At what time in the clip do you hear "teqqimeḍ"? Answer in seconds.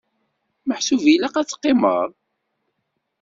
1.47-2.11